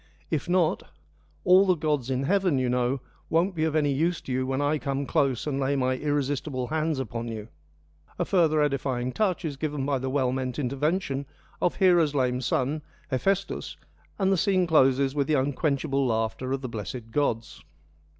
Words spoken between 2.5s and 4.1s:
you know, won't be of any